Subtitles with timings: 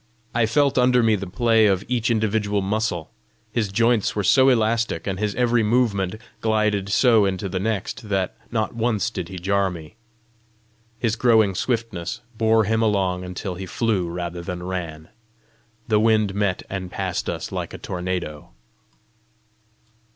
[0.33, 3.11] I felt under me the play of each individual muscle:
[3.51, 8.35] his joints were so elastic, and his every movement glided so into the next, that
[8.51, 9.93] not once did he jar me.
[10.97, 15.09] His growing swiftness bore him along until he flew rather than ran.
[15.87, 18.49] The wind met and passed us like a tornado.